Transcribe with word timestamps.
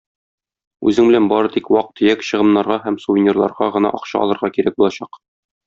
Үзең 0.91 1.09
белән 1.11 1.27
бары 1.31 1.51
тик 1.57 1.69
вак-төяк 1.75 2.25
чыгымнарга 2.29 2.79
һәм 2.87 2.99
сувенирларга 3.05 3.69
гына 3.79 3.93
акча 4.01 4.25
алырга 4.25 4.53
кирәк 4.59 4.81
булачак. 4.83 5.25